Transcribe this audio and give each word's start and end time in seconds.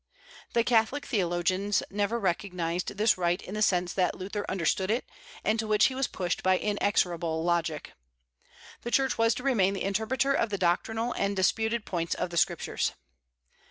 The 0.53 0.63
Catholic 0.63 1.05
theologians 1.05 1.83
never 1.91 2.19
recognized 2.19 2.97
this 2.97 3.19
right 3.19 3.39
in 3.39 3.53
the 3.53 3.61
sense 3.61 3.93
that 3.93 4.15
Luther 4.15 4.47
understood 4.49 4.89
it, 4.89 5.05
and 5.43 5.59
to 5.59 5.67
which 5.67 5.85
he 5.85 5.93
was 5.93 6.07
pushed 6.07 6.41
by 6.41 6.57
inexorable 6.57 7.43
logic. 7.43 7.93
The 8.81 8.89
Church 8.89 9.19
was 9.19 9.35
to 9.35 9.43
remain 9.43 9.75
the 9.75 9.83
interpreter 9.83 10.33
of 10.33 10.49
the 10.49 10.57
doctrinal 10.57 11.13
and 11.13 11.35
disputed 11.35 11.85
points 11.85 12.15
of 12.15 12.31
the 12.31 12.37
Scriptures. 12.37 12.93